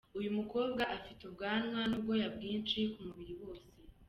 [0.19, 3.67] Uyu mukobwa afite ubwanwa n'ubwoya bwinshi ku mubiri wose.